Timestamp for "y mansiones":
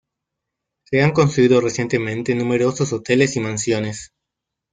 3.35-4.11